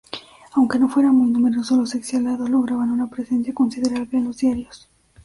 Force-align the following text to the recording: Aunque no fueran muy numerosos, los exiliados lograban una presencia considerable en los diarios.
Aunque 0.53 0.79
no 0.79 0.89
fueran 0.89 1.15
muy 1.15 1.29
numerosos, 1.29 1.77
los 1.77 1.93
exiliados 1.93 2.49
lograban 2.49 2.89
una 2.89 3.05
presencia 3.05 3.53
considerable 3.53 4.17
en 4.17 4.25
los 4.25 4.37
diarios. 4.39 4.89